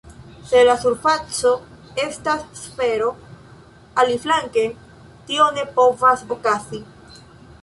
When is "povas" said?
5.81-6.25